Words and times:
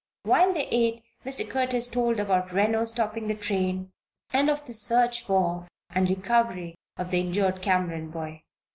While 0.23 0.51
they 0.55 0.65
ate 0.69 1.03
Mr. 1.23 1.47
Curtis 1.47 1.85
told 1.85 2.19
about 2.19 2.51
Reno 2.51 2.85
stopping 2.85 3.27
the 3.27 3.35
train, 3.35 3.91
and 4.33 4.49
of 4.49 4.65
the 4.65 4.73
search 4.73 5.23
for 5.23 5.67
and 5.91 6.09
recovery 6.09 6.73
of 6.97 7.11
the 7.11 7.19
injured 7.19 7.61
Cameron 7.61 8.09
boy. 8.09 8.41